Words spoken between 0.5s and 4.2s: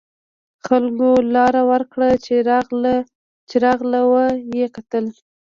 خلکو لار ورکړه چې راغله و